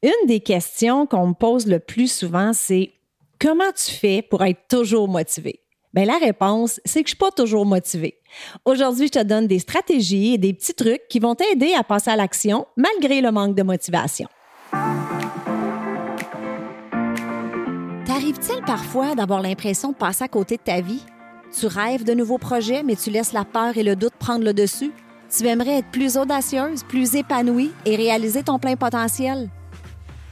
Une 0.00 0.28
des 0.28 0.38
questions 0.38 1.06
qu'on 1.06 1.26
me 1.26 1.34
pose 1.34 1.66
le 1.66 1.80
plus 1.80 2.06
souvent, 2.06 2.52
c'est 2.52 2.92
comment 3.40 3.72
tu 3.74 3.90
fais 3.90 4.22
pour 4.22 4.44
être 4.44 4.60
toujours 4.68 5.08
motivé? 5.08 5.58
Bien, 5.92 6.04
la 6.04 6.18
réponse, 6.18 6.80
c'est 6.84 7.02
que 7.02 7.08
je 7.08 7.14
ne 7.14 7.16
suis 7.16 7.16
pas 7.16 7.32
toujours 7.32 7.66
motivée. 7.66 8.20
Aujourd'hui, 8.64 9.08
je 9.08 9.18
te 9.18 9.24
donne 9.24 9.48
des 9.48 9.58
stratégies 9.58 10.34
et 10.34 10.38
des 10.38 10.52
petits 10.52 10.74
trucs 10.74 11.08
qui 11.08 11.18
vont 11.18 11.34
t'aider 11.34 11.74
à 11.76 11.82
passer 11.82 12.12
à 12.12 12.16
l'action 12.16 12.68
malgré 12.76 13.20
le 13.20 13.32
manque 13.32 13.56
de 13.56 13.64
motivation. 13.64 14.28
T'arrive-t-il 18.06 18.62
parfois 18.64 19.16
d'avoir 19.16 19.42
l'impression 19.42 19.90
de 19.90 19.96
passer 19.96 20.22
à 20.22 20.28
côté 20.28 20.58
de 20.58 20.62
ta 20.62 20.80
vie? 20.80 21.02
Tu 21.58 21.66
rêves 21.66 22.04
de 22.04 22.14
nouveaux 22.14 22.38
projets, 22.38 22.84
mais 22.84 22.94
tu 22.94 23.10
laisses 23.10 23.32
la 23.32 23.44
peur 23.44 23.76
et 23.76 23.82
le 23.82 23.96
doute 23.96 24.14
prendre 24.20 24.44
le 24.44 24.54
dessus? 24.54 24.92
Tu 25.36 25.44
aimerais 25.48 25.78
être 25.78 25.90
plus 25.90 26.16
audacieuse, 26.16 26.84
plus 26.84 27.16
épanouie 27.16 27.72
et 27.84 27.96
réaliser 27.96 28.44
ton 28.44 28.60
plein 28.60 28.76
potentiel? 28.76 29.50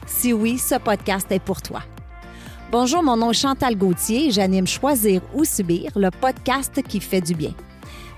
Si 0.07 0.31
oui, 0.31 0.57
ce 0.57 0.75
podcast 0.75 1.29
est 1.31 1.39
pour 1.39 1.61
toi. 1.61 1.81
Bonjour, 2.71 3.03
mon 3.03 3.17
nom 3.17 3.31
est 3.31 3.33
Chantal 3.33 3.75
Gauthier 3.75 4.27
et 4.27 4.31
j'anime 4.31 4.65
Choisir 4.65 5.21
ou 5.33 5.43
Subir, 5.43 5.91
le 5.97 6.09
podcast 6.09 6.81
qui 6.81 7.01
fait 7.01 7.19
du 7.19 7.35
bien. 7.35 7.51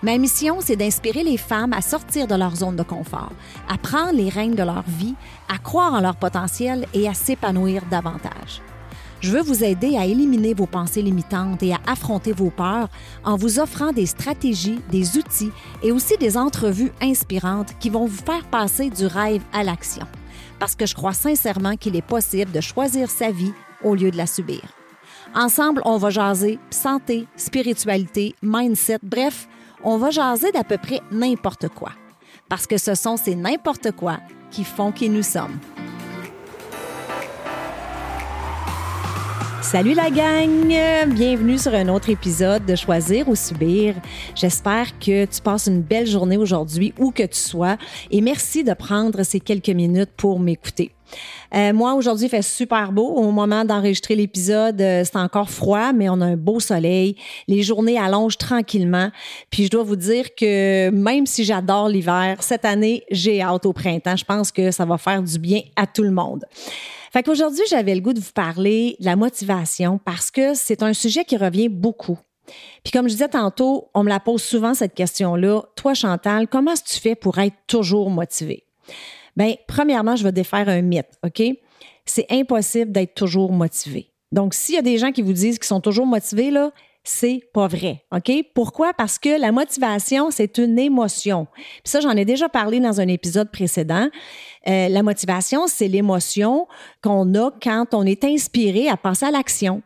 Ma 0.03 0.17
mission, 0.19 0.59
c'est 0.61 0.75
d'inspirer 0.75 1.23
les 1.23 1.37
femmes 1.37 1.73
à 1.73 1.81
sortir 1.81 2.27
de 2.27 2.35
leur 2.35 2.55
zone 2.55 2.75
de 2.75 2.83
confort, 2.83 3.31
à 3.67 3.77
prendre 3.79 4.13
les 4.13 4.29
rênes 4.29 4.53
de 4.53 4.61
leur 4.61 4.83
vie, 4.87 5.15
à 5.53 5.57
croire 5.57 5.93
en 5.93 5.99
leur 5.99 6.15
potentiel 6.15 6.85
et 6.93 7.09
à 7.09 7.15
s'épanouir 7.15 7.81
davantage. 7.89 8.61
Je 9.19 9.31
veux 9.31 9.41
vous 9.41 9.63
aider 9.63 9.97
à 9.97 10.05
éliminer 10.05 10.53
vos 10.53 10.67
pensées 10.67 11.01
limitantes 11.01 11.63
et 11.63 11.73
à 11.73 11.79
affronter 11.87 12.33
vos 12.33 12.51
peurs 12.51 12.89
en 13.25 13.35
vous 13.35 13.59
offrant 13.59 13.91
des 13.91 14.05
stratégies, 14.05 14.79
des 14.91 15.17
outils 15.17 15.51
et 15.81 15.91
aussi 15.91 16.17
des 16.17 16.37
entrevues 16.37 16.93
inspirantes 17.01 17.73
qui 17.79 17.89
vont 17.89 18.05
vous 18.05 18.23
faire 18.23 18.45
passer 18.45 18.91
du 18.91 19.07
rêve 19.07 19.41
à 19.51 19.63
l'action. 19.63 20.05
Parce 20.59 20.75
que 20.75 20.85
je 20.85 20.93
crois 20.93 21.13
sincèrement 21.13 21.75
qu'il 21.75 21.95
est 21.95 22.01
possible 22.05 22.51
de 22.51 22.61
choisir 22.61 23.09
sa 23.09 23.31
vie 23.31 23.53
au 23.83 23.95
lieu 23.95 24.11
de 24.11 24.17
la 24.17 24.27
subir. 24.27 24.61
Ensemble, 25.35 25.81
on 25.85 25.97
va 25.97 26.09
jaser 26.09 26.59
santé, 26.69 27.27
spiritualité, 27.35 28.35
mindset, 28.41 28.99
bref, 29.03 29.47
on 29.83 29.97
va 29.97 30.09
jaser 30.09 30.51
d'à 30.51 30.63
peu 30.63 30.77
près 30.77 31.01
n'importe 31.11 31.69
quoi. 31.69 31.91
Parce 32.49 32.67
que 32.67 32.77
ce 32.77 32.95
sont 32.95 33.15
ces 33.15 33.35
n'importe 33.35 33.91
quoi 33.91 34.19
qui 34.51 34.63
font 34.63 34.91
qui 34.91 35.09
nous 35.09 35.23
sommes. 35.23 35.59
Salut 39.71 39.93
la 39.93 40.09
gang! 40.09 41.13
Bienvenue 41.13 41.59
sur 41.59 41.75
un 41.75 41.89
autre 41.89 42.09
épisode 42.09 42.65
de 42.65 42.75
Choisir 42.75 43.29
ou 43.29 43.35
Subir. 43.35 43.93
J'espère 44.33 44.97
que 44.97 45.25
tu 45.25 45.41
passes 45.43 45.67
une 45.67 45.83
belle 45.83 46.07
journée 46.07 46.37
aujourd'hui 46.37 46.91
où 46.97 47.11
que 47.11 47.21
tu 47.21 47.37
sois 47.37 47.77
et 48.09 48.19
merci 48.21 48.63
de 48.63 48.73
prendre 48.73 49.21
ces 49.21 49.39
quelques 49.39 49.69
minutes 49.69 50.09
pour 50.17 50.39
m'écouter. 50.39 50.89
Euh, 51.53 51.71
moi, 51.71 51.93
aujourd'hui, 51.93 52.25
il 52.25 52.29
fait 52.29 52.41
super 52.41 52.91
beau. 52.91 53.09
Au 53.09 53.29
moment 53.29 53.63
d'enregistrer 53.63 54.15
l'épisode, 54.15 54.81
euh, 54.81 55.03
c'est 55.03 55.17
encore 55.17 55.51
froid, 55.51 55.93
mais 55.93 56.09
on 56.09 56.19
a 56.19 56.25
un 56.25 56.35
beau 56.35 56.59
soleil. 56.59 57.15
Les 57.47 57.61
journées 57.61 57.99
allongent 57.99 58.39
tranquillement. 58.39 59.11
Puis 59.51 59.65
je 59.65 59.69
dois 59.69 59.83
vous 59.83 59.95
dire 59.95 60.33
que 60.33 60.89
même 60.89 61.27
si 61.27 61.43
j'adore 61.43 61.89
l'hiver, 61.89 62.37
cette 62.41 62.65
année, 62.65 63.03
j'ai 63.11 63.39
hâte 63.43 63.67
au 63.67 63.73
printemps. 63.73 64.15
Je 64.15 64.25
pense 64.25 64.51
que 64.51 64.71
ça 64.71 64.85
va 64.85 64.97
faire 64.97 65.21
du 65.21 65.37
bien 65.37 65.61
à 65.75 65.85
tout 65.85 66.03
le 66.03 66.11
monde. 66.11 66.45
Fait 67.11 67.23
qu'aujourd'hui, 67.23 67.63
j'avais 67.69 67.95
le 67.95 68.01
goût 68.01 68.13
de 68.13 68.19
vous 68.19 68.31
parler 68.33 68.95
de 68.99 69.05
la 69.05 69.15
motivation 69.15 69.99
parce 70.03 70.31
que 70.31 70.53
c'est 70.53 70.83
un 70.83 70.93
sujet 70.93 71.25
qui 71.25 71.37
revient 71.37 71.69
beaucoup. 71.69 72.19
Puis 72.83 72.91
comme 72.91 73.07
je 73.07 73.13
disais 73.13 73.29
tantôt, 73.29 73.89
on 73.93 74.03
me 74.03 74.09
la 74.09 74.19
pose 74.19 74.41
souvent 74.41 74.73
cette 74.73 74.93
question-là. 74.93 75.61
Toi, 75.75 75.93
Chantal, 75.93 76.47
comment 76.47 76.71
est-ce 76.71 76.83
que 76.83 76.89
tu 76.89 76.99
fais 76.99 77.15
pour 77.15 77.37
être 77.39 77.55
toujours 77.67 78.09
motivé? 78.09 78.63
Bien, 79.35 79.55
premièrement, 79.67 80.15
je 80.15 80.23
vais 80.23 80.31
défaire 80.31 80.67
un 80.69 80.81
mythe, 80.81 81.17
OK? 81.23 81.41
C'est 82.05 82.25
impossible 82.31 82.91
d'être 82.91 83.13
toujours 83.13 83.51
motivé. 83.51 84.11
Donc, 84.31 84.53
s'il 84.53 84.75
y 84.75 84.79
a 84.79 84.81
des 84.81 84.97
gens 84.97 85.11
qui 85.11 85.21
vous 85.21 85.33
disent 85.33 85.57
qu'ils 85.57 85.67
sont 85.67 85.81
toujours 85.81 86.05
motivés, 86.05 86.51
là, 86.51 86.71
c'est 87.03 87.41
pas 87.53 87.67
vrai. 87.67 88.03
OK? 88.11 88.31
Pourquoi? 88.53 88.93
Parce 88.93 89.17
que 89.17 89.39
la 89.39 89.51
motivation, 89.51 90.31
c'est 90.31 90.57
une 90.57 90.77
émotion. 90.77 91.47
Puis 91.55 91.81
ça, 91.85 92.01
j'en 92.01 92.11
ai 92.11 92.25
déjà 92.25 92.49
parlé 92.49 92.79
dans 92.79 92.99
un 92.99 93.07
épisode 93.07 93.51
précédent. 93.51 94.09
Euh, 94.67 94.89
la 94.89 95.03
motivation, 95.03 95.67
c'est 95.67 95.87
l'émotion 95.87 96.67
qu'on 97.01 97.33
a 97.35 97.51
quand 97.61 97.93
on 97.93 98.03
est 98.05 98.23
inspiré 98.23 98.89
à 98.89 98.97
passer 98.97 99.25
à 99.25 99.31
l'action. 99.31 99.81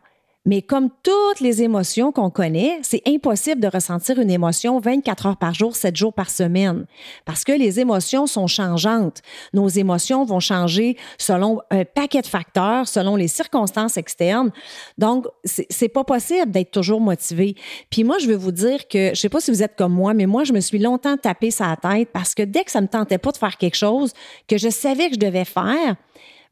Mais 0.46 0.60
comme 0.60 0.90
toutes 1.02 1.40
les 1.40 1.62
émotions 1.62 2.12
qu'on 2.12 2.28
connaît, 2.28 2.78
c'est 2.82 3.00
impossible 3.06 3.62
de 3.62 3.68
ressentir 3.68 4.18
une 4.18 4.30
émotion 4.30 4.78
24 4.78 5.26
heures 5.26 5.36
par 5.38 5.54
jour, 5.54 5.74
7 5.74 5.96
jours 5.96 6.12
par 6.12 6.28
semaine, 6.28 6.84
parce 7.24 7.44
que 7.44 7.52
les 7.52 7.80
émotions 7.80 8.26
sont 8.26 8.46
changeantes. 8.46 9.22
Nos 9.54 9.68
émotions 9.68 10.24
vont 10.24 10.40
changer 10.40 10.98
selon 11.16 11.60
un 11.70 11.84
paquet 11.86 12.20
de 12.20 12.26
facteurs, 12.26 12.88
selon 12.88 13.16
les 13.16 13.28
circonstances 13.28 13.96
externes. 13.96 14.52
Donc, 14.98 15.26
c'est 15.44 15.88
pas 15.88 16.04
possible 16.04 16.50
d'être 16.50 16.72
toujours 16.72 17.00
motivé. 17.00 17.54
Puis 17.88 18.04
moi, 18.04 18.18
je 18.18 18.26
veux 18.26 18.36
vous 18.36 18.52
dire 18.52 18.86
que, 18.86 19.10
je 19.14 19.20
sais 19.20 19.30
pas 19.30 19.40
si 19.40 19.50
vous 19.50 19.62
êtes 19.62 19.76
comme 19.76 19.94
moi, 19.94 20.12
mais 20.12 20.26
moi, 20.26 20.44
je 20.44 20.52
me 20.52 20.60
suis 20.60 20.78
longtemps 20.78 21.16
tapé 21.16 21.50
sa 21.50 21.74
tête 21.76 22.10
parce 22.12 22.34
que 22.34 22.42
dès 22.42 22.64
que 22.64 22.70
ça 22.70 22.82
me 22.82 22.88
tentait 22.88 23.18
pas 23.18 23.32
de 23.32 23.38
faire 23.38 23.56
quelque 23.56 23.76
chose 23.76 24.12
que 24.46 24.58
je 24.58 24.68
savais 24.68 25.08
que 25.08 25.14
je 25.14 25.20
devais 25.20 25.46
faire, 25.46 25.96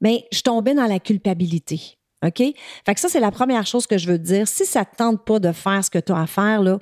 bien, 0.00 0.18
je 0.32 0.40
tombais 0.40 0.74
dans 0.74 0.86
la 0.86 0.98
culpabilité. 0.98 1.98
OK? 2.22 2.38
Fait 2.84 2.94
que 2.94 3.00
ça, 3.00 3.08
c'est 3.08 3.20
la 3.20 3.30
première 3.30 3.66
chose 3.66 3.86
que 3.86 3.98
je 3.98 4.06
veux 4.06 4.18
te 4.18 4.24
dire. 4.24 4.46
Si 4.46 4.64
ça 4.64 4.80
ne 4.80 4.84
te 4.84 4.96
tente 4.96 5.24
pas 5.24 5.38
de 5.38 5.52
faire 5.52 5.84
ce 5.84 5.90
que 5.90 5.98
tu 5.98 6.12
as 6.12 6.20
à 6.20 6.26
faire, 6.26 6.62
là, 6.62 6.78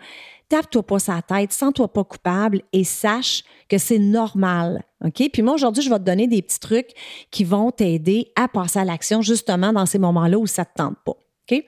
tape-toi 0.50 0.82
pas 0.82 0.98
sa 0.98 1.22
tête, 1.22 1.52
sens-toi 1.52 1.88
pas 1.88 2.04
coupable 2.04 2.62
et 2.72 2.84
sache 2.84 3.44
que 3.68 3.78
c'est 3.78 3.98
normal. 3.98 4.84
OK? 5.04 5.30
Puis 5.32 5.42
moi, 5.42 5.54
aujourd'hui, 5.54 5.82
je 5.82 5.88
vais 5.88 5.98
te 5.98 6.04
donner 6.04 6.26
des 6.26 6.42
petits 6.42 6.60
trucs 6.60 6.90
qui 7.30 7.44
vont 7.44 7.70
t'aider 7.70 8.32
à 8.36 8.48
passer 8.48 8.80
à 8.80 8.84
l'action 8.84 9.22
justement 9.22 9.72
dans 9.72 9.86
ces 9.86 9.98
moments-là 9.98 10.38
où 10.38 10.46
ça 10.46 10.62
ne 10.62 10.66
te 10.66 10.72
tente 10.74 10.96
pas. 11.04 11.12
OK? 11.12 11.64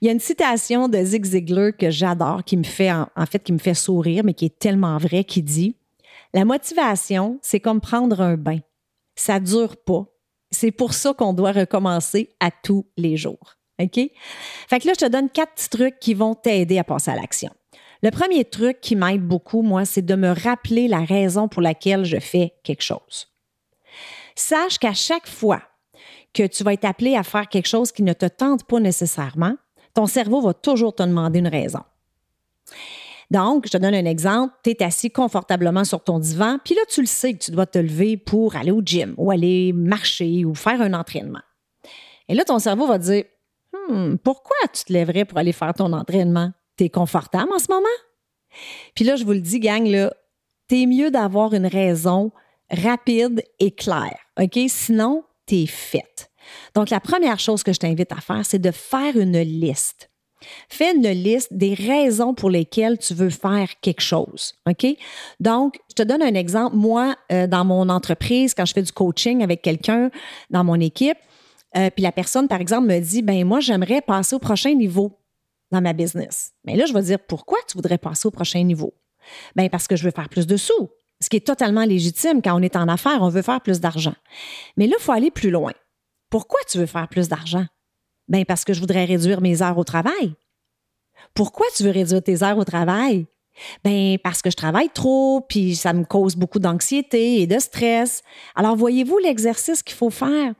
Il 0.00 0.06
y 0.06 0.08
a 0.08 0.12
une 0.12 0.20
citation 0.20 0.88
de 0.88 0.98
Zig 0.98 1.24
Ziglar 1.24 1.76
que 1.78 1.90
j'adore, 1.90 2.42
qui 2.42 2.56
me 2.56 2.64
fait, 2.64 2.90
en, 2.90 3.06
en 3.14 3.26
fait, 3.26 3.38
qui 3.38 3.52
me 3.52 3.58
fait 3.58 3.74
sourire, 3.74 4.24
mais 4.24 4.34
qui 4.34 4.46
est 4.46 4.58
tellement 4.58 4.98
vraie, 4.98 5.24
qui 5.24 5.42
dit 5.42 5.76
La 6.34 6.44
motivation, 6.44 7.38
c'est 7.42 7.60
comme 7.60 7.80
prendre 7.80 8.20
un 8.20 8.36
bain. 8.36 8.58
Ça 9.14 9.38
dure 9.38 9.76
pas, 9.76 10.06
c'est 10.52 10.70
pour 10.70 10.94
ça 10.94 11.12
qu'on 11.14 11.32
doit 11.32 11.52
recommencer 11.52 12.30
à 12.38 12.50
tous 12.50 12.86
les 12.96 13.16
jours. 13.16 13.56
OK? 13.80 13.98
Fait 14.68 14.80
que 14.80 14.86
là, 14.86 14.92
je 14.98 15.06
te 15.06 15.10
donne 15.10 15.28
quatre 15.28 15.54
petits 15.54 15.70
trucs 15.70 15.98
qui 15.98 16.14
vont 16.14 16.34
t'aider 16.34 16.78
à 16.78 16.84
passer 16.84 17.10
à 17.10 17.16
l'action. 17.16 17.50
Le 18.02 18.10
premier 18.10 18.44
truc 18.44 18.80
qui 18.80 18.96
m'aide 18.96 19.22
beaucoup, 19.22 19.62
moi, 19.62 19.84
c'est 19.84 20.02
de 20.02 20.14
me 20.14 20.30
rappeler 20.30 20.88
la 20.88 21.04
raison 21.04 21.48
pour 21.48 21.62
laquelle 21.62 22.04
je 22.04 22.18
fais 22.18 22.52
quelque 22.64 22.82
chose. 22.82 23.28
Sache 24.34 24.78
qu'à 24.78 24.94
chaque 24.94 25.28
fois 25.28 25.62
que 26.34 26.46
tu 26.46 26.64
vas 26.64 26.72
être 26.72 26.84
appelé 26.84 27.16
à 27.16 27.22
faire 27.22 27.48
quelque 27.48 27.68
chose 27.68 27.92
qui 27.92 28.02
ne 28.02 28.12
te 28.12 28.26
tente 28.26 28.64
pas 28.64 28.80
nécessairement, 28.80 29.56
ton 29.94 30.06
cerveau 30.06 30.40
va 30.40 30.54
toujours 30.54 30.94
te 30.94 31.02
demander 31.02 31.40
une 31.40 31.48
raison. 31.48 31.82
Donc, 33.32 33.64
je 33.64 33.70
te 33.70 33.78
donne 33.78 33.94
un 33.94 34.04
exemple. 34.04 34.52
Tu 34.62 34.70
es 34.72 34.82
assis 34.82 35.10
confortablement 35.10 35.84
sur 35.84 36.04
ton 36.04 36.18
divan, 36.18 36.58
puis 36.62 36.74
là, 36.74 36.82
tu 36.86 37.00
le 37.00 37.06
sais 37.06 37.32
que 37.32 37.38
tu 37.38 37.50
dois 37.50 37.64
te 37.64 37.78
lever 37.78 38.18
pour 38.18 38.56
aller 38.56 38.70
au 38.70 38.82
gym 38.84 39.14
ou 39.16 39.30
aller 39.30 39.72
marcher 39.72 40.44
ou 40.44 40.54
faire 40.54 40.82
un 40.82 40.92
entraînement. 40.92 41.40
Et 42.28 42.34
là, 42.34 42.44
ton 42.44 42.58
cerveau 42.58 42.86
va 42.86 42.98
dire 42.98 43.24
hmm, 43.88 44.16
Pourquoi 44.22 44.56
tu 44.74 44.84
te 44.84 44.92
lèverais 44.92 45.24
pour 45.24 45.38
aller 45.38 45.52
faire 45.52 45.72
ton 45.72 45.94
entraînement? 45.94 46.52
Tu 46.76 46.84
es 46.84 46.90
confortable 46.90 47.50
en 47.54 47.58
ce 47.58 47.70
moment? 47.70 47.86
Puis 48.94 49.06
là, 49.06 49.16
je 49.16 49.24
vous 49.24 49.32
le 49.32 49.40
dis, 49.40 49.60
gang, 49.60 49.86
là, 49.86 50.12
t'es 50.68 50.84
mieux 50.84 51.10
d'avoir 51.10 51.54
une 51.54 51.66
raison 51.66 52.32
rapide 52.70 53.42
et 53.58 53.70
claire. 53.70 54.18
OK? 54.38 54.58
Sinon, 54.68 55.24
t'es 55.46 55.64
faite. 55.64 56.30
Donc, 56.74 56.90
la 56.90 57.00
première 57.00 57.40
chose 57.40 57.62
que 57.62 57.72
je 57.72 57.78
t'invite 57.78 58.12
à 58.12 58.20
faire, 58.20 58.44
c'est 58.44 58.58
de 58.58 58.70
faire 58.70 59.16
une 59.16 59.40
liste. 59.40 60.11
Fais 60.68 60.94
une 60.94 61.08
liste 61.08 61.52
des 61.52 61.74
raisons 61.74 62.34
pour 62.34 62.50
lesquelles 62.50 62.98
tu 62.98 63.14
veux 63.14 63.30
faire 63.30 63.68
quelque 63.80 64.00
chose. 64.00 64.54
OK? 64.68 64.86
Donc, 65.40 65.78
je 65.90 65.94
te 65.94 66.02
donne 66.02 66.22
un 66.22 66.34
exemple. 66.34 66.76
Moi, 66.76 67.16
euh, 67.30 67.46
dans 67.46 67.64
mon 67.64 67.88
entreprise, 67.88 68.54
quand 68.54 68.64
je 68.64 68.72
fais 68.72 68.82
du 68.82 68.92
coaching 68.92 69.42
avec 69.42 69.62
quelqu'un 69.62 70.10
dans 70.50 70.64
mon 70.64 70.80
équipe, 70.80 71.18
euh, 71.76 71.90
puis 71.90 72.02
la 72.02 72.12
personne, 72.12 72.48
par 72.48 72.60
exemple, 72.60 72.88
me 72.88 72.98
dit 72.98 73.22
ben 73.22 73.44
moi, 73.44 73.60
j'aimerais 73.60 74.00
passer 74.00 74.36
au 74.36 74.38
prochain 74.38 74.74
niveau 74.74 75.18
dans 75.70 75.80
ma 75.80 75.92
business. 75.92 76.52
Mais 76.64 76.76
là, 76.76 76.86
je 76.86 76.92
vais 76.92 77.02
dire 77.02 77.18
pourquoi 77.18 77.58
tu 77.66 77.76
voudrais 77.76 77.98
passer 77.98 78.28
au 78.28 78.30
prochain 78.30 78.62
niveau? 78.62 78.94
Ben 79.56 79.68
parce 79.70 79.86
que 79.86 79.96
je 79.96 80.04
veux 80.04 80.10
faire 80.10 80.28
plus 80.28 80.46
de 80.46 80.56
sous, 80.56 80.90
ce 81.20 81.28
qui 81.28 81.36
est 81.36 81.46
totalement 81.46 81.84
légitime 81.84 82.42
quand 82.42 82.58
on 82.58 82.62
est 82.62 82.76
en 82.76 82.88
affaires, 82.88 83.22
on 83.22 83.28
veut 83.28 83.42
faire 83.42 83.60
plus 83.60 83.80
d'argent. 83.80 84.14
Mais 84.76 84.86
là, 84.86 84.96
il 84.98 85.02
faut 85.02 85.12
aller 85.12 85.30
plus 85.30 85.50
loin. 85.50 85.72
Pourquoi 86.30 86.60
tu 86.68 86.78
veux 86.78 86.86
faire 86.86 87.08
plus 87.08 87.28
d'argent? 87.28 87.66
Ben 88.28 88.44
parce 88.44 88.64
que 88.64 88.72
je 88.72 88.80
voudrais 88.80 89.04
réduire 89.04 89.40
mes 89.40 89.62
heures 89.62 89.78
au 89.78 89.84
travail. 89.84 90.34
Pourquoi 91.34 91.66
tu 91.76 91.84
veux 91.84 91.90
réduire 91.90 92.22
tes 92.22 92.42
heures 92.42 92.58
au 92.58 92.64
travail? 92.64 93.26
Ben 93.84 94.16
parce 94.22 94.40
que 94.40 94.50
je 94.50 94.56
travaille 94.56 94.88
trop, 94.88 95.42
puis 95.42 95.76
ça 95.76 95.92
me 95.92 96.04
cause 96.04 96.36
beaucoup 96.36 96.58
d'anxiété 96.58 97.42
et 97.42 97.46
de 97.46 97.58
stress. 97.58 98.22
Alors 98.54 98.76
voyez-vous 98.76 99.18
l'exercice 99.18 99.82
qu'il 99.82 99.96
faut 99.96 100.10
faire? 100.10 100.54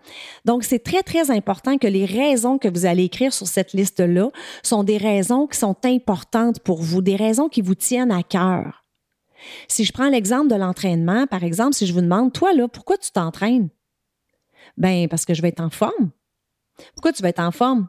Donc 0.45 0.63
c'est 0.65 0.79
très 0.79 1.03
très 1.03 1.31
important 1.31 1.79
que 1.79 1.87
les 1.87 2.05
raisons 2.05 2.59
que 2.59 2.69
vous 2.69 2.85
allez 2.85 3.05
écrire 3.05 3.33
sur 3.33 3.47
cette 3.47 3.73
liste-là 3.73 4.31
sont 4.63 4.85
des 4.85 4.99
raisons 4.99 5.47
qui 5.47 5.59
sont 5.59 5.77
importantes 5.85 6.61
pour 6.61 6.83
vous, 6.83 7.01
des 7.01 7.17
raisons 7.17 7.49
qui 7.49 7.63
vous 7.63 7.75
tiennent 7.75 8.13
à 8.13 8.23
cœur. 8.23 8.85
Si 9.69 9.85
je 9.85 9.93
prends 9.93 10.09
l'exemple 10.09 10.49
de 10.49 10.55
l'entraînement, 10.55 11.27
par 11.27 11.45
exemple, 11.45 11.75
si 11.75 11.87
je 11.87 11.93
vous 11.93 12.03
demande 12.03 12.33
toi 12.33 12.53
là, 12.53 12.69
pourquoi 12.69 12.97
tu 12.99 13.11
t'entraînes? 13.11 13.71
Ben, 14.77 15.09
parce 15.09 15.25
que 15.25 15.35
je 15.35 15.43
vais 15.43 15.49
être 15.49 15.61
en 15.61 15.71
forme. 15.71 16.11
Pourquoi 16.95 17.13
tu 17.13 17.23
vas 17.23 17.31
être 17.31 17.41
en 17.41 17.51
forme? 17.51 17.89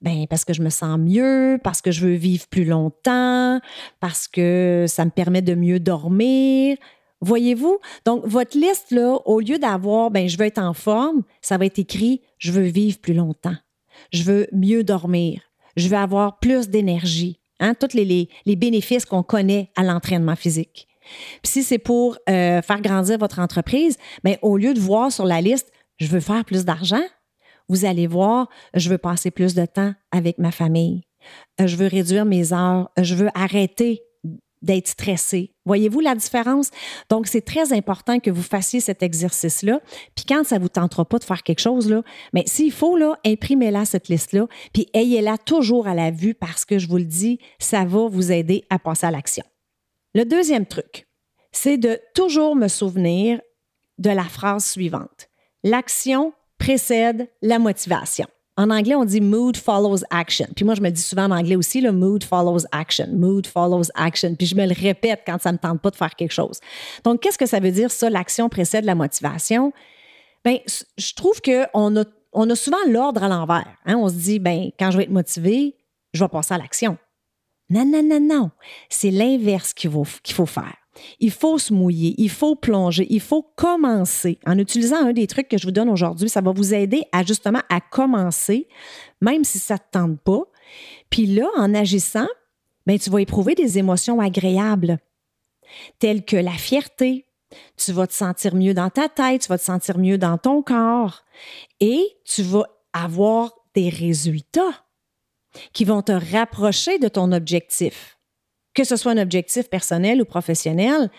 Ben, 0.00 0.26
parce 0.28 0.44
que 0.44 0.52
je 0.52 0.62
me 0.62 0.70
sens 0.70 0.98
mieux, 0.98 1.58
parce 1.62 1.80
que 1.80 1.90
je 1.90 2.06
veux 2.06 2.14
vivre 2.14 2.46
plus 2.48 2.64
longtemps, 2.64 3.60
parce 4.00 4.28
que 4.28 4.84
ça 4.88 5.04
me 5.04 5.10
permet 5.10 5.42
de 5.42 5.54
mieux 5.54 5.80
dormir. 5.80 6.76
Voyez-vous? 7.20 7.78
Donc, 8.04 8.26
votre 8.26 8.58
liste, 8.58 8.90
là, 8.90 9.18
au 9.24 9.40
lieu 9.40 9.58
d'avoir, 9.58 10.10
ben, 10.10 10.28
je 10.28 10.36
veux 10.36 10.44
être 10.44 10.58
en 10.58 10.74
forme, 10.74 11.22
ça 11.40 11.56
va 11.56 11.66
être 11.66 11.78
écrit, 11.78 12.20
je 12.38 12.52
veux 12.52 12.64
vivre 12.64 12.98
plus 12.98 13.14
longtemps. 13.14 13.56
Je 14.12 14.24
veux 14.24 14.46
mieux 14.52 14.84
dormir. 14.84 15.40
Je 15.76 15.88
veux 15.88 15.96
avoir 15.96 16.38
plus 16.38 16.68
d'énergie. 16.68 17.40
Hein? 17.60 17.74
Tous 17.74 17.94
les, 17.94 18.28
les, 18.44 18.56
bénéfices 18.56 19.06
qu'on 19.06 19.22
connaît 19.22 19.70
à 19.76 19.82
l'entraînement 19.82 20.36
physique. 20.36 20.88
Puis 21.42 21.52
si 21.52 21.62
c'est 21.62 21.78
pour 21.78 22.16
euh, 22.28 22.62
faire 22.62 22.80
grandir 22.80 23.18
votre 23.18 23.38
entreprise, 23.38 23.96
ben, 24.22 24.36
au 24.42 24.56
lieu 24.56 24.74
de 24.74 24.80
voir 24.80 25.12
sur 25.12 25.24
la 25.24 25.40
liste, 25.40 25.72
je 25.98 26.08
veux 26.08 26.20
faire 26.20 26.44
plus 26.44 26.64
d'argent, 26.64 27.02
vous 27.68 27.84
allez 27.84 28.06
voir, 28.06 28.48
je 28.74 28.90
veux 28.90 28.98
passer 28.98 29.30
plus 29.30 29.54
de 29.54 29.66
temps 29.66 29.94
avec 30.10 30.38
ma 30.38 30.50
famille. 30.50 31.02
Euh, 31.60 31.66
je 31.66 31.76
veux 31.76 31.86
réduire 31.86 32.24
mes 32.24 32.52
heures. 32.52 32.90
Euh, 32.98 33.02
je 33.02 33.14
veux 33.14 33.28
arrêter 33.34 34.02
d'être 34.64 34.88
stressé. 34.88 35.54
Voyez-vous 35.66 36.00
la 36.00 36.14
différence? 36.14 36.70
Donc, 37.10 37.26
c'est 37.26 37.42
très 37.42 37.72
important 37.74 38.18
que 38.18 38.30
vous 38.30 38.42
fassiez 38.42 38.80
cet 38.80 39.02
exercice-là. 39.02 39.80
Puis 40.14 40.24
quand 40.26 40.44
ça 40.44 40.56
ne 40.56 40.62
vous 40.62 40.70
tentera 40.70 41.04
pas 41.04 41.18
de 41.18 41.24
faire 41.24 41.42
quelque 41.42 41.60
chose, 41.60 41.90
là, 41.90 42.02
mais 42.32 42.44
s'il 42.46 42.72
faut, 42.72 42.96
là, 42.96 43.18
imprimez-la, 43.26 43.84
cette 43.84 44.08
liste-là, 44.08 44.46
puis 44.72 44.88
ayez-la 44.94 45.36
toujours 45.36 45.86
à 45.86 45.94
la 45.94 46.10
vue 46.10 46.34
parce 46.34 46.64
que 46.64 46.78
je 46.78 46.88
vous 46.88 46.96
le 46.96 47.04
dis, 47.04 47.38
ça 47.58 47.84
va 47.84 48.08
vous 48.08 48.32
aider 48.32 48.64
à 48.70 48.78
passer 48.78 49.06
à 49.06 49.10
l'action. 49.10 49.44
Le 50.14 50.24
deuxième 50.24 50.64
truc, 50.64 51.06
c'est 51.52 51.76
de 51.76 52.00
toujours 52.14 52.56
me 52.56 52.68
souvenir 52.68 53.40
de 53.98 54.10
la 54.10 54.24
phrase 54.24 54.64
suivante. 54.64 55.28
L'action 55.62 56.32
précède 56.64 57.28
la 57.42 57.58
motivation. 57.58 58.26
En 58.56 58.70
anglais, 58.70 58.94
on 58.94 59.04
dit 59.04 59.20
mood 59.20 59.56
follows 59.56 59.98
action. 60.10 60.46
Puis 60.56 60.64
moi, 60.64 60.74
je 60.74 60.80
me 60.80 60.88
dis 60.88 61.02
souvent 61.02 61.24
en 61.24 61.30
anglais 61.32 61.56
aussi, 61.56 61.82
le 61.82 61.92
mood 61.92 62.24
follows 62.24 62.64
action, 62.72 63.06
mood 63.12 63.46
follows 63.46 63.90
action. 63.94 64.34
Puis 64.34 64.46
je 64.46 64.54
me 64.54 64.66
le 64.66 64.74
répète 64.74 65.22
quand 65.26 65.40
ça 65.42 65.50
ne 65.50 65.56
me 65.56 65.58
tente 65.58 65.82
pas 65.82 65.90
de 65.90 65.96
faire 65.96 66.14
quelque 66.14 66.32
chose. 66.32 66.60
Donc, 67.04 67.20
qu'est-ce 67.20 67.36
que 67.36 67.46
ça 67.46 67.60
veut 67.60 67.72
dire, 67.72 67.90
ça, 67.90 68.08
l'action 68.08 68.48
précède 68.48 68.84
la 68.84 68.94
motivation? 68.94 69.72
Bien, 70.42 70.58
je 70.96 71.14
trouve 71.14 71.42
qu'on 71.42 71.96
a, 72.00 72.04
on 72.32 72.48
a 72.48 72.54
souvent 72.54 72.78
l'ordre 72.88 73.24
à 73.24 73.28
l'envers. 73.28 73.76
Hein? 73.84 73.96
On 73.96 74.08
se 74.08 74.14
dit, 74.14 74.38
ben 74.38 74.70
quand 74.78 74.90
je 74.90 74.96
vais 74.96 75.04
être 75.04 75.10
motivé, 75.10 75.76
je 76.14 76.24
vais 76.24 76.28
passer 76.28 76.54
à 76.54 76.58
l'action. 76.58 76.96
Non, 77.68 77.84
non, 77.84 78.02
non, 78.02 78.20
non. 78.20 78.50
C'est 78.88 79.10
l'inverse 79.10 79.74
qu'il 79.74 79.90
faut, 79.90 80.06
qu'il 80.22 80.34
faut 80.34 80.46
faire. 80.46 80.76
Il 81.20 81.30
faut 81.30 81.58
se 81.58 81.72
mouiller, 81.72 82.14
il 82.18 82.30
faut 82.30 82.54
plonger, 82.54 83.06
il 83.10 83.20
faut 83.20 83.42
commencer. 83.56 84.38
En 84.46 84.58
utilisant 84.58 85.06
un 85.06 85.12
des 85.12 85.26
trucs 85.26 85.48
que 85.48 85.58
je 85.58 85.66
vous 85.66 85.72
donne 85.72 85.88
aujourd'hui, 85.88 86.28
ça 86.28 86.40
va 86.40 86.52
vous 86.52 86.74
aider 86.74 87.02
à 87.12 87.24
justement 87.24 87.60
à 87.68 87.80
commencer, 87.80 88.68
même 89.20 89.44
si 89.44 89.58
ça 89.58 89.74
ne 89.74 89.78
te 89.78 89.84
tente 89.92 90.20
pas. 90.20 90.42
Puis 91.10 91.26
là, 91.26 91.48
en 91.56 91.74
agissant, 91.74 92.28
ben, 92.86 92.98
tu 92.98 93.10
vas 93.10 93.20
éprouver 93.20 93.54
des 93.54 93.78
émotions 93.78 94.20
agréables, 94.20 94.98
telles 95.98 96.24
que 96.24 96.36
la 96.36 96.52
fierté. 96.52 97.26
Tu 97.76 97.92
vas 97.92 98.08
te 98.08 98.12
sentir 98.12 98.54
mieux 98.56 98.74
dans 98.74 98.90
ta 98.90 99.08
tête, 99.08 99.42
tu 99.42 99.48
vas 99.48 99.58
te 99.58 99.62
sentir 99.62 99.98
mieux 99.98 100.18
dans 100.18 100.38
ton 100.38 100.60
corps 100.60 101.22
et 101.78 102.02
tu 102.24 102.42
vas 102.42 102.66
avoir 102.92 103.52
des 103.74 103.88
résultats 103.88 104.84
qui 105.72 105.84
vont 105.84 106.02
te 106.02 106.10
rapprocher 106.10 106.98
de 106.98 107.06
ton 107.06 107.30
objectif 107.30 108.13
que 108.74 108.84
ce 108.84 108.96
soit 108.96 109.12
un 109.12 109.18
objectif 109.18 109.68
personnel 109.68 110.20
ou 110.20 110.24
professionnel, 110.24 111.10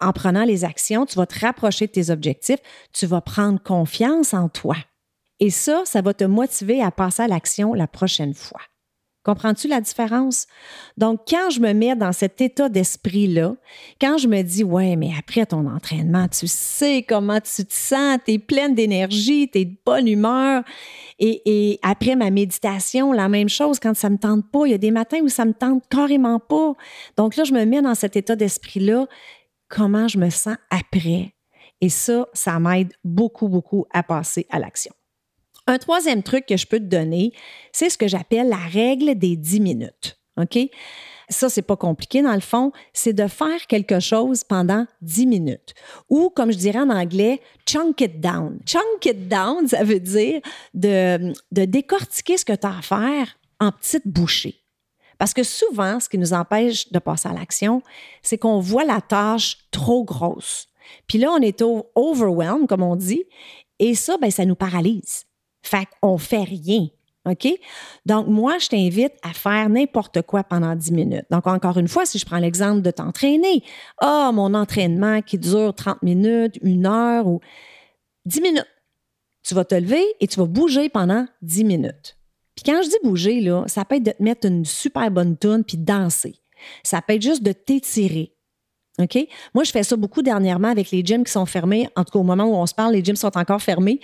en 0.00 0.12
prenant 0.12 0.44
les 0.44 0.64
actions, 0.64 1.06
tu 1.06 1.16
vas 1.16 1.26
te 1.26 1.38
rapprocher 1.40 1.86
de 1.86 1.92
tes 1.92 2.10
objectifs, 2.10 2.60
tu 2.92 3.06
vas 3.06 3.20
prendre 3.20 3.60
confiance 3.60 4.32
en 4.32 4.48
toi. 4.48 4.76
Et 5.40 5.50
ça, 5.50 5.82
ça 5.84 6.02
va 6.02 6.14
te 6.14 6.24
motiver 6.24 6.82
à 6.82 6.90
passer 6.90 7.22
à 7.22 7.28
l'action 7.28 7.74
la 7.74 7.86
prochaine 7.86 8.34
fois. 8.34 8.60
Comprends-tu 9.28 9.68
la 9.68 9.82
différence? 9.82 10.46
Donc, 10.96 11.20
quand 11.28 11.50
je 11.50 11.60
me 11.60 11.74
mets 11.74 11.94
dans 11.94 12.12
cet 12.12 12.40
état 12.40 12.70
d'esprit-là, 12.70 13.56
quand 14.00 14.16
je 14.16 14.26
me 14.26 14.40
dis, 14.40 14.64
ouais, 14.64 14.96
mais 14.96 15.10
après 15.18 15.44
ton 15.44 15.66
entraînement, 15.66 16.28
tu 16.28 16.46
sais 16.46 17.04
comment 17.06 17.38
tu 17.38 17.66
te 17.66 17.74
sens, 17.74 18.20
tu 18.24 18.32
es 18.32 18.38
pleine 18.38 18.74
d'énergie, 18.74 19.50
tu 19.52 19.58
es 19.58 19.64
de 19.66 19.76
bonne 19.84 20.08
humeur. 20.08 20.62
Et, 21.18 21.78
après 21.82 22.16
ma 22.16 22.30
méditation, 22.30 23.12
la 23.12 23.28
même 23.28 23.50
chose, 23.50 23.78
quand 23.78 23.94
ça 23.94 24.08
me 24.08 24.16
tente 24.16 24.50
pas, 24.50 24.64
il 24.64 24.70
y 24.70 24.74
a 24.74 24.78
des 24.78 24.90
matins 24.90 25.20
où 25.22 25.28
ça 25.28 25.44
me 25.44 25.52
tente 25.52 25.82
carrément 25.90 26.40
pas. 26.40 26.72
Donc 27.18 27.36
là, 27.36 27.44
je 27.44 27.52
me 27.52 27.66
mets 27.66 27.82
dans 27.82 27.94
cet 27.94 28.16
état 28.16 28.34
d'esprit-là, 28.34 29.08
comment 29.68 30.08
je 30.08 30.16
me 30.16 30.30
sens 30.30 30.56
après? 30.70 31.34
Et 31.82 31.90
ça, 31.90 32.26
ça 32.32 32.58
m'aide 32.58 32.94
beaucoup, 33.04 33.48
beaucoup 33.48 33.84
à 33.92 34.02
passer 34.02 34.46
à 34.48 34.58
l'action. 34.58 34.94
Un 35.68 35.76
troisième 35.76 36.22
truc 36.22 36.46
que 36.46 36.56
je 36.56 36.66
peux 36.66 36.78
te 36.78 36.84
donner, 36.84 37.34
c'est 37.72 37.90
ce 37.90 37.98
que 37.98 38.08
j'appelle 38.08 38.48
la 38.48 38.56
règle 38.56 39.16
des 39.16 39.36
10 39.36 39.60
minutes. 39.60 40.18
OK? 40.40 40.58
Ça, 41.28 41.50
c'est 41.50 41.60
pas 41.60 41.76
compliqué 41.76 42.22
dans 42.22 42.32
le 42.32 42.40
fond, 42.40 42.72
c'est 42.94 43.12
de 43.12 43.26
faire 43.26 43.66
quelque 43.66 44.00
chose 44.00 44.44
pendant 44.44 44.86
10 45.02 45.26
minutes. 45.26 45.74
Ou, 46.08 46.30
comme 46.30 46.50
je 46.50 46.56
dirais 46.56 46.78
en 46.78 46.88
anglais, 46.88 47.42
chunk 47.68 48.00
it 48.00 48.18
down. 48.18 48.58
Chunk 48.64 49.04
it 49.04 49.28
down, 49.28 49.68
ça 49.68 49.84
veut 49.84 50.00
dire 50.00 50.40
de, 50.72 51.34
décortiquer 51.52 52.38
ce 52.38 52.46
que 52.46 52.54
tu 52.54 52.66
as 52.66 52.78
à 52.78 52.80
faire 52.80 53.38
en 53.60 53.70
petites 53.70 54.08
bouchées. 54.08 54.64
Parce 55.18 55.34
que 55.34 55.42
souvent, 55.42 56.00
ce 56.00 56.08
qui 56.08 56.16
nous 56.16 56.32
empêche 56.32 56.90
de 56.90 56.98
passer 56.98 57.28
à 57.28 57.34
l'action, 57.34 57.82
c'est 58.22 58.38
qu'on 58.38 58.60
voit 58.60 58.84
la 58.84 59.02
tâche 59.02 59.58
trop 59.70 60.02
grosse. 60.02 60.68
Puis 61.08 61.18
là, 61.18 61.30
on 61.30 61.42
est 61.42 61.62
overwhelmed, 61.94 62.66
comme 62.66 62.82
on 62.82 62.96
dit, 62.96 63.24
et 63.78 63.94
ça, 63.94 64.16
ben, 64.16 64.30
ça 64.30 64.46
nous 64.46 64.54
paralyse. 64.54 65.27
Fait 65.68 65.86
qu'on 66.00 66.16
fait 66.16 66.44
rien. 66.44 66.88
OK? 67.26 67.46
Donc, 68.06 68.26
moi, 68.26 68.56
je 68.58 68.68
t'invite 68.68 69.12
à 69.22 69.34
faire 69.34 69.68
n'importe 69.68 70.22
quoi 70.22 70.44
pendant 70.44 70.74
10 70.74 70.92
minutes. 70.92 71.26
Donc, 71.30 71.46
encore 71.46 71.76
une 71.76 71.88
fois, 71.88 72.06
si 72.06 72.18
je 72.18 72.24
prends 72.24 72.38
l'exemple 72.38 72.80
de 72.80 72.90
t'entraîner, 72.90 73.62
ah, 73.98 74.30
mon 74.32 74.54
entraînement 74.54 75.20
qui 75.20 75.36
dure 75.36 75.74
30 75.74 76.02
minutes, 76.02 76.58
une 76.62 76.86
heure 76.86 77.26
ou 77.26 77.40
10 78.24 78.40
minutes. 78.40 78.66
Tu 79.42 79.54
vas 79.54 79.66
te 79.66 79.74
lever 79.74 80.04
et 80.20 80.26
tu 80.26 80.40
vas 80.40 80.46
bouger 80.46 80.88
pendant 80.88 81.26
10 81.42 81.64
minutes. 81.64 82.16
Puis 82.54 82.64
quand 82.64 82.80
je 82.82 82.88
dis 82.88 82.96
bouger, 83.04 83.42
là, 83.42 83.64
ça 83.66 83.84
peut 83.84 83.96
être 83.96 84.04
de 84.04 84.12
te 84.12 84.22
mettre 84.22 84.46
une 84.46 84.64
super 84.64 85.10
bonne 85.10 85.36
tune 85.36 85.64
puis 85.64 85.76
danser. 85.76 86.40
Ça 86.82 87.02
peut 87.02 87.12
être 87.12 87.22
juste 87.22 87.42
de 87.42 87.52
t'étirer. 87.52 88.32
OK? 88.98 89.18
Moi, 89.54 89.64
je 89.64 89.70
fais 89.70 89.82
ça 89.82 89.96
beaucoup 89.96 90.22
dernièrement 90.22 90.68
avec 90.68 90.90
les 90.90 91.04
gyms 91.04 91.24
qui 91.24 91.32
sont 91.32 91.46
fermés. 91.46 91.88
En 91.96 92.04
tout 92.04 92.12
cas, 92.12 92.18
au 92.18 92.24
moment 92.24 92.44
où 92.44 92.54
on 92.54 92.66
se 92.66 92.74
parle, 92.74 92.94
les 92.94 93.04
gyms 93.04 93.16
sont 93.16 93.36
encore 93.36 93.62
fermés. 93.62 94.00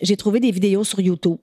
J'ai 0.00 0.16
trouvé 0.16 0.40
des 0.40 0.50
vidéos 0.50 0.84
sur 0.84 1.00
YouTube. 1.00 1.38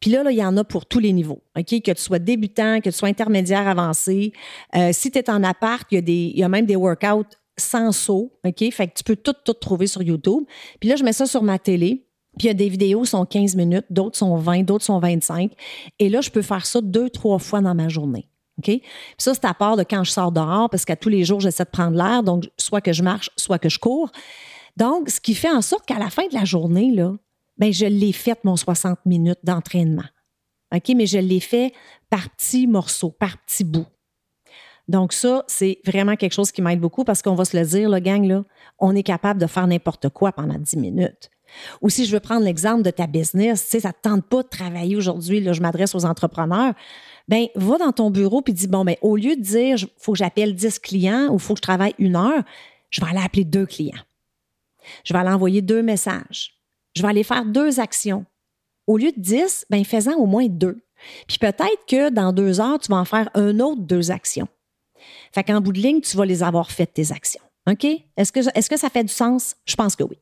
Puis 0.00 0.10
là, 0.10 0.22
il 0.30 0.36
y 0.36 0.44
en 0.44 0.56
a 0.56 0.64
pour 0.64 0.86
tous 0.86 0.98
les 0.98 1.12
niveaux. 1.12 1.42
OK? 1.56 1.82
Que 1.82 1.92
tu 1.92 2.02
sois 2.02 2.18
débutant, 2.18 2.80
que 2.80 2.90
tu 2.90 2.96
sois 2.96 3.08
intermédiaire 3.08 3.66
avancé. 3.66 4.32
Euh, 4.76 4.90
si 4.92 5.10
tu 5.10 5.18
es 5.18 5.30
en 5.30 5.42
appart, 5.42 5.86
il 5.90 5.94
y, 5.94 5.98
a 5.98 6.02
il 6.06 6.38
y 6.38 6.42
a 6.42 6.48
même 6.48 6.66
des 6.66 6.76
workouts 6.76 7.36
sans 7.56 7.92
saut. 7.92 8.32
OK? 8.44 8.70
Fait 8.72 8.88
que 8.88 8.94
tu 8.94 9.04
peux 9.04 9.16
tout, 9.16 9.34
tout 9.44 9.54
trouver 9.54 9.86
sur 9.86 10.02
YouTube. 10.02 10.44
Puis 10.80 10.88
là, 10.88 10.96
je 10.96 11.04
mets 11.04 11.12
ça 11.12 11.26
sur 11.26 11.42
ma 11.42 11.58
télé. 11.58 12.04
Puis 12.38 12.46
il 12.46 12.48
y 12.48 12.50
a 12.50 12.54
des 12.54 12.68
vidéos 12.68 13.02
qui 13.02 13.10
sont 13.10 13.26
15 13.26 13.56
minutes, 13.56 13.86
d'autres 13.90 14.16
sont 14.16 14.36
20, 14.36 14.62
d'autres 14.62 14.84
sont 14.84 15.00
25. 15.00 15.50
Et 15.98 16.08
là, 16.08 16.20
je 16.20 16.30
peux 16.30 16.42
faire 16.42 16.66
ça 16.66 16.80
deux, 16.80 17.10
trois 17.10 17.38
fois 17.38 17.60
dans 17.60 17.74
ma 17.74 17.88
journée. 17.88 18.28
Ça, 19.18 19.34
c'est 19.34 19.44
à 19.44 19.54
part 19.54 19.76
de 19.76 19.82
quand 19.82 20.04
je 20.04 20.10
sors 20.10 20.32
dehors, 20.32 20.68
parce 20.70 20.84
qu'à 20.84 20.96
tous 20.96 21.08
les 21.08 21.24
jours, 21.24 21.40
j'essaie 21.40 21.64
de 21.64 21.70
prendre 21.70 21.96
l'air, 21.96 22.22
donc 22.22 22.48
soit 22.56 22.80
que 22.80 22.92
je 22.92 23.02
marche, 23.02 23.30
soit 23.36 23.58
que 23.58 23.68
je 23.68 23.78
cours. 23.78 24.10
Donc, 24.76 25.10
ce 25.10 25.20
qui 25.20 25.34
fait 25.34 25.50
en 25.50 25.62
sorte 25.62 25.86
qu'à 25.86 25.98
la 25.98 26.10
fin 26.10 26.26
de 26.28 26.34
la 26.34 26.44
journée, 26.44 26.92
là, 26.92 27.14
ben, 27.56 27.72
je 27.72 27.86
l'ai 27.86 28.12
fait 28.12 28.38
mon 28.44 28.56
60 28.56 28.98
minutes 29.04 29.40
d'entraînement. 29.42 30.04
OK? 30.74 30.92
Mais 30.94 31.06
je 31.06 31.18
l'ai 31.18 31.40
fait 31.40 31.72
par 32.10 32.30
petits 32.30 32.66
morceaux, 32.66 33.10
par 33.10 33.38
petits 33.38 33.64
bouts. 33.64 33.86
Donc, 34.86 35.12
ça, 35.12 35.44
c'est 35.48 35.80
vraiment 35.84 36.16
quelque 36.16 36.32
chose 36.32 36.50
qui 36.50 36.62
m'aide 36.62 36.80
beaucoup 36.80 37.04
parce 37.04 37.20
qu'on 37.20 37.34
va 37.34 37.44
se 37.44 37.56
le 37.56 37.64
dire, 37.66 37.90
le 37.90 37.98
gang, 38.00 38.24
là, 38.24 38.44
on 38.78 38.96
est 38.96 39.02
capable 39.02 39.40
de 39.40 39.46
faire 39.46 39.66
n'importe 39.66 40.08
quoi 40.08 40.32
pendant 40.32 40.58
10 40.58 40.76
minutes. 40.76 41.30
Ou 41.82 41.90
si 41.90 42.06
je 42.06 42.12
veux 42.12 42.20
prendre 42.20 42.44
l'exemple 42.44 42.82
de 42.82 42.90
ta 42.90 43.06
business, 43.06 43.64
tu 43.64 43.70
sais, 43.70 43.80
ça 43.80 43.88
ne 43.88 43.92
te 43.92 44.00
tente 44.02 44.26
pas 44.28 44.42
de 44.42 44.48
travailler 44.48 44.96
aujourd'hui, 44.96 45.40
là, 45.40 45.52
je 45.52 45.60
m'adresse 45.60 45.94
aux 45.94 46.04
entrepreneurs, 46.04 46.74
ben 47.28 47.46
va 47.54 47.78
dans 47.78 47.92
ton 47.92 48.10
bureau 48.10 48.42
puis 48.42 48.52
dis 48.52 48.66
bon 48.66 48.84
ben 48.84 48.96
au 49.02 49.16
lieu 49.16 49.36
de 49.36 49.42
dire 49.42 49.76
faut 49.98 50.12
que 50.12 50.18
j'appelle 50.18 50.54
10 50.54 50.78
clients 50.78 51.28
ou 51.30 51.38
faut 51.38 51.54
que 51.54 51.58
je 51.58 51.62
travaille 51.62 51.94
une 51.98 52.16
heure, 52.16 52.42
je 52.90 53.00
vais 53.00 53.08
aller 53.08 53.20
appeler 53.22 53.44
deux 53.44 53.66
clients. 53.66 54.02
Je 55.04 55.12
vais 55.12 55.18
aller 55.18 55.30
envoyer 55.30 55.62
deux 55.62 55.82
messages. 55.82 56.54
Je 56.96 57.02
vais 57.02 57.08
aller 57.08 57.24
faire 57.24 57.44
deux 57.44 57.80
actions. 57.80 58.24
Au 58.86 58.96
lieu 58.96 59.12
de 59.12 59.20
10, 59.20 59.66
ben 59.68 59.84
fais-en 59.84 60.14
au 60.14 60.26
moins 60.26 60.46
deux. 60.46 60.80
Puis 61.26 61.38
peut-être 61.38 61.86
que 61.86 62.10
dans 62.10 62.32
deux 62.32 62.60
heures, 62.60 62.78
tu 62.78 62.90
vas 62.90 62.96
en 62.96 63.04
faire 63.04 63.28
un 63.34 63.60
autre 63.60 63.82
deux 63.82 64.10
actions. 64.10 64.48
Fait 65.32 65.44
qu'en 65.44 65.60
bout 65.60 65.72
de 65.72 65.80
ligne, 65.80 66.00
tu 66.00 66.16
vas 66.16 66.24
les 66.24 66.42
avoir 66.42 66.70
faites, 66.70 66.94
tes 66.94 67.12
actions. 67.12 67.42
OK? 67.70 67.84
Est-ce 68.16 68.32
que, 68.32 68.68
que 68.68 68.76
ça 68.76 68.88
fait 68.88 69.04
du 69.04 69.12
sens? 69.12 69.56
Je 69.66 69.76
pense 69.76 69.94
que 69.94 70.04
oui. 70.04 70.16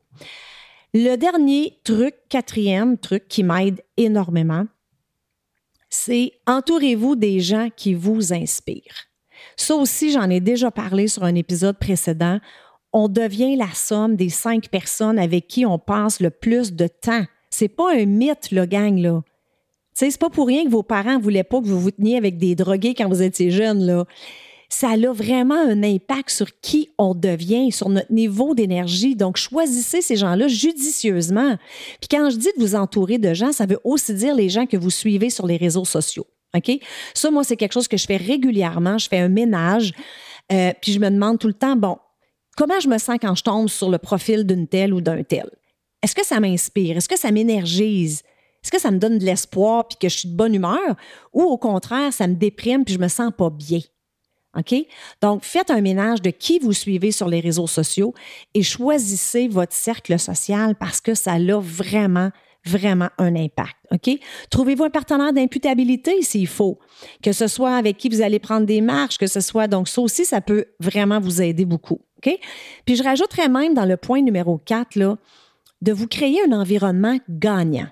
Le 0.92 1.16
dernier 1.16 1.78
truc, 1.84 2.14
quatrième 2.28 2.98
truc 2.98 3.28
qui 3.28 3.42
m'aide 3.42 3.82
énormément, 3.96 4.66
c'est 5.88 6.32
entourez-vous 6.46 7.16
des 7.16 7.40
gens 7.40 7.68
qui 7.74 7.94
vous 7.94 8.32
inspirent. 8.32 9.06
Ça 9.56 9.74
aussi, 9.74 10.10
j'en 10.10 10.28
ai 10.30 10.40
déjà 10.40 10.70
parlé 10.70 11.08
sur 11.08 11.24
un 11.24 11.34
épisode 11.34 11.78
précédent. 11.78 12.40
On 12.92 13.08
devient 13.08 13.56
la 13.56 13.72
somme 13.72 14.16
des 14.16 14.28
cinq 14.28 14.68
personnes 14.68 15.18
avec 15.18 15.46
qui 15.46 15.66
on 15.66 15.78
passe 15.78 16.20
le 16.20 16.30
plus 16.30 16.72
de 16.72 16.86
temps. 16.86 17.24
C'est 17.50 17.68
pas 17.68 17.94
un 17.94 18.06
mythe, 18.06 18.50
le 18.50 18.66
gang, 18.66 18.98
là. 18.98 19.22
C'est 19.92 20.18
pas 20.18 20.28
pour 20.28 20.46
rien 20.46 20.64
que 20.64 20.70
vos 20.70 20.82
parents 20.82 21.18
voulaient 21.18 21.42
pas 21.42 21.60
que 21.60 21.66
vous 21.66 21.80
vous 21.80 21.90
teniez 21.90 22.18
avec 22.18 22.36
des 22.36 22.54
drogués 22.54 22.94
quand 22.94 23.08
vous 23.08 23.22
étiez 23.22 23.50
jeune, 23.50 23.84
là. 23.84 24.04
Ça 24.78 24.90
a 24.90 25.12
vraiment 25.14 25.58
un 25.58 25.82
impact 25.82 26.28
sur 26.28 26.60
qui 26.60 26.90
on 26.98 27.14
devient, 27.14 27.72
sur 27.72 27.88
notre 27.88 28.12
niveau 28.12 28.54
d'énergie. 28.54 29.16
Donc, 29.16 29.38
choisissez 29.38 30.02
ces 30.02 30.16
gens-là 30.16 30.48
judicieusement. 30.48 31.56
Puis 31.98 32.08
quand 32.10 32.28
je 32.28 32.36
dis 32.36 32.50
de 32.54 32.62
vous 32.62 32.74
entourer 32.74 33.16
de 33.16 33.32
gens, 33.32 33.52
ça 33.52 33.64
veut 33.64 33.78
aussi 33.84 34.12
dire 34.12 34.34
les 34.34 34.50
gens 34.50 34.66
que 34.66 34.76
vous 34.76 34.90
suivez 34.90 35.30
sur 35.30 35.46
les 35.46 35.56
réseaux 35.56 35.86
sociaux. 35.86 36.26
OK? 36.54 36.78
Ça, 37.14 37.30
moi, 37.30 37.42
c'est 37.42 37.56
quelque 37.56 37.72
chose 37.72 37.88
que 37.88 37.96
je 37.96 38.04
fais 38.04 38.18
régulièrement. 38.18 38.98
Je 38.98 39.08
fais 39.08 39.18
un 39.18 39.30
ménage. 39.30 39.94
Euh, 40.52 40.74
puis 40.82 40.92
je 40.92 41.00
me 41.00 41.08
demande 41.08 41.38
tout 41.38 41.48
le 41.48 41.54
temps, 41.54 41.74
bon, 41.74 41.96
comment 42.54 42.78
je 42.78 42.88
me 42.88 42.98
sens 42.98 43.16
quand 43.18 43.34
je 43.34 43.44
tombe 43.44 43.70
sur 43.70 43.88
le 43.88 43.96
profil 43.96 44.44
d'une 44.44 44.68
telle 44.68 44.92
ou 44.92 45.00
d'un 45.00 45.22
tel? 45.22 45.48
Est-ce 46.02 46.14
que 46.14 46.26
ça 46.26 46.38
m'inspire? 46.38 46.98
Est-ce 46.98 47.08
que 47.08 47.18
ça 47.18 47.32
m'énergise? 47.32 48.24
Est-ce 48.62 48.70
que 48.70 48.78
ça 48.78 48.90
me 48.90 48.98
donne 48.98 49.16
de 49.16 49.24
l'espoir 49.24 49.88
puis 49.88 49.96
que 49.98 50.10
je 50.10 50.18
suis 50.18 50.28
de 50.28 50.36
bonne 50.36 50.54
humeur? 50.54 50.96
Ou 51.32 51.44
au 51.44 51.56
contraire, 51.56 52.12
ça 52.12 52.26
me 52.26 52.34
déprime 52.34 52.84
puis 52.84 52.92
je 52.92 53.00
me 53.00 53.08
sens 53.08 53.32
pas 53.34 53.48
bien? 53.48 53.80
OK? 54.56 54.74
Donc, 55.20 55.44
faites 55.44 55.70
un 55.70 55.80
ménage 55.80 56.22
de 56.22 56.30
qui 56.30 56.58
vous 56.58 56.72
suivez 56.72 57.12
sur 57.12 57.28
les 57.28 57.40
réseaux 57.40 57.66
sociaux 57.66 58.14
et 58.54 58.62
choisissez 58.62 59.48
votre 59.48 59.74
cercle 59.74 60.18
social 60.18 60.74
parce 60.74 61.00
que 61.00 61.14
ça 61.14 61.32
a 61.32 61.58
vraiment, 61.58 62.30
vraiment 62.64 63.08
un 63.18 63.36
impact. 63.36 63.76
OK? 63.92 64.18
Trouvez-vous 64.50 64.84
un 64.84 64.90
partenaire 64.90 65.32
d'imputabilité 65.32 66.22
s'il 66.22 66.46
faut, 66.46 66.78
que 67.22 67.32
ce 67.32 67.46
soit 67.46 67.76
avec 67.76 67.96
qui 67.96 68.08
vous 68.08 68.22
allez 68.22 68.38
prendre 68.38 68.66
des 68.66 68.80
marches, 68.80 69.18
que 69.18 69.26
ce 69.26 69.40
soit. 69.40 69.68
Donc, 69.68 69.88
ça 69.88 70.00
aussi, 70.00 70.24
ça 70.24 70.40
peut 70.40 70.66
vraiment 70.80 71.20
vous 71.20 71.42
aider 71.42 71.64
beaucoup. 71.64 72.00
OK? 72.18 72.38
Puis, 72.84 72.96
je 72.96 73.02
rajouterais 73.02 73.48
même 73.48 73.74
dans 73.74 73.84
le 73.84 73.96
point 73.96 74.22
numéro 74.22 74.58
4, 74.58 74.96
là, 74.96 75.16
de 75.82 75.92
vous 75.92 76.08
créer 76.08 76.40
un 76.48 76.52
environnement 76.52 77.18
gagnant. 77.28 77.88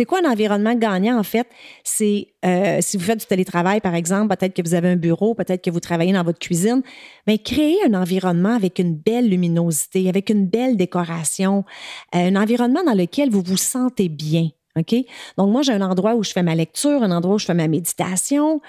C'est 0.00 0.06
quoi 0.06 0.20
un 0.24 0.30
environnement 0.30 0.74
gagnant, 0.74 1.18
en 1.18 1.22
fait? 1.22 1.46
C'est 1.84 2.28
euh, 2.46 2.78
si 2.80 2.96
vous 2.96 3.04
faites 3.04 3.20
du 3.20 3.26
télétravail, 3.26 3.82
par 3.82 3.94
exemple, 3.94 4.34
peut-être 4.34 4.54
que 4.54 4.62
vous 4.62 4.72
avez 4.72 4.88
un 4.88 4.96
bureau, 4.96 5.34
peut-être 5.34 5.62
que 5.62 5.70
vous 5.70 5.78
travaillez 5.78 6.14
dans 6.14 6.22
votre 6.22 6.38
cuisine, 6.38 6.80
mais 7.26 7.36
créez 7.36 7.76
un 7.86 7.92
environnement 7.92 8.54
avec 8.54 8.78
une 8.78 8.94
belle 8.94 9.28
luminosité, 9.28 10.08
avec 10.08 10.30
une 10.30 10.46
belle 10.46 10.78
décoration, 10.78 11.66
euh, 12.14 12.28
un 12.28 12.36
environnement 12.36 12.82
dans 12.82 12.94
lequel 12.94 13.28
vous 13.28 13.42
vous 13.42 13.58
sentez 13.58 14.08
bien. 14.08 14.48
OK? 14.78 14.94
Donc, 15.36 15.52
moi, 15.52 15.60
j'ai 15.60 15.74
un 15.74 15.82
endroit 15.82 16.14
où 16.14 16.24
je 16.24 16.30
fais 16.30 16.42
ma 16.42 16.54
lecture, 16.54 17.02
un 17.02 17.10
endroit 17.10 17.34
où 17.34 17.38
je 17.38 17.44
fais 17.44 17.52
ma 17.52 17.68
méditation. 17.68 18.62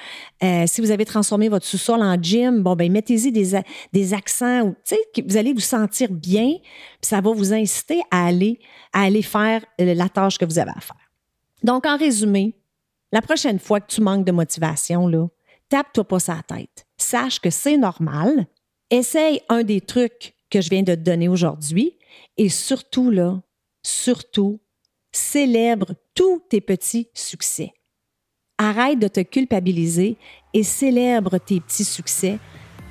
Euh, 0.43 0.65
si 0.67 0.81
vous 0.81 0.91
avez 0.91 1.05
transformé 1.05 1.47
votre 1.47 1.65
sous-sol 1.65 2.01
en 2.01 2.21
gym, 2.21 2.61
bon, 2.61 2.75
ben, 2.75 2.91
mettez-y 2.91 3.31
des, 3.31 3.57
des 3.93 4.13
accents, 4.13 4.75
sais, 4.83 4.99
vous 5.25 5.37
allez 5.37 5.53
vous 5.53 5.61
sentir 5.61 6.09
bien, 6.11 6.55
puis 6.57 7.07
ça 7.07 7.21
va 7.21 7.31
vous 7.31 7.53
inciter 7.53 8.01
à 8.11 8.25
aller, 8.25 8.59
à 8.91 9.03
aller 9.03 9.21
faire 9.21 9.63
la 9.79 10.09
tâche 10.09 10.37
que 10.37 10.43
vous 10.43 10.59
avez 10.59 10.71
à 10.71 10.81
faire. 10.81 11.00
Donc, 11.63 11.85
en 11.85 11.97
résumé, 11.97 12.55
la 13.11 13.21
prochaine 13.21 13.59
fois 13.59 13.79
que 13.79 13.93
tu 13.93 14.01
manques 14.01 14.25
de 14.25 14.31
motivation, 14.31 15.09
tape-toi 15.69 16.03
pas 16.03 16.19
sa 16.19 16.41
tête. 16.47 16.85
Sache 16.97 17.39
que 17.39 17.49
c'est 17.49 17.77
normal. 17.77 18.47
Essaye 18.89 19.41
un 19.49 19.63
des 19.63 19.81
trucs 19.81 20.35
que 20.49 20.61
je 20.61 20.69
viens 20.69 20.83
de 20.83 20.95
te 20.95 20.99
donner 20.99 21.29
aujourd'hui 21.29 21.97
et 22.37 22.49
surtout, 22.49 23.09
là, 23.09 23.41
surtout, 23.83 24.59
célèbre 25.11 25.93
tous 26.13 26.41
tes 26.49 26.61
petits 26.61 27.09
succès. 27.13 27.71
Arrête 28.57 28.99
de 28.99 29.07
te 29.07 29.21
culpabiliser 29.21 30.17
et 30.53 30.63
célèbre 30.63 31.37
tes 31.37 31.59
petits 31.59 31.85
succès 31.85 32.37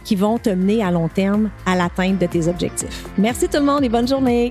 qui 0.05 0.17
vont 0.17 0.39
te 0.39 0.51
mener 0.51 0.83
à 0.83 0.91
long 0.91 1.09
terme 1.09 1.51
à 1.67 1.77
l'atteinte 1.77 2.19
de 2.19 2.27
tes 2.27 2.49
objectifs. 2.49 3.05
Merci 3.19 3.49
tout 3.49 3.59
le 3.59 3.65
monde 3.65 3.85
et 3.85 3.89
bonne 3.89 4.09
journée. 4.09 4.51